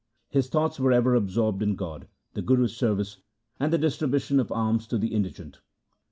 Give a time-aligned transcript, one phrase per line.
[0.29, 3.19] His thoughts were ever absorbed in God, the Guru's service,
[3.59, 5.59] and the distribution of alms to the indigent.